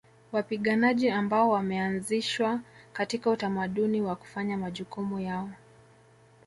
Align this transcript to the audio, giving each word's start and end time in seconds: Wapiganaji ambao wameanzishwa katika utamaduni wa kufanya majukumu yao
Wapiganaji 0.31 1.09
ambao 1.09 1.49
wameanzishwa 1.49 2.59
katika 2.93 3.29
utamaduni 3.29 4.01
wa 4.01 4.15
kufanya 4.15 4.57
majukumu 4.57 5.19
yao 5.19 5.49